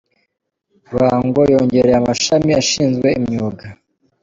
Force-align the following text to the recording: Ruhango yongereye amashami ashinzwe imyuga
Ruhango 0.93 1.39
yongereye 1.53 1.95
amashami 2.01 2.51
ashinzwe 2.61 3.07
imyuga 3.19 3.65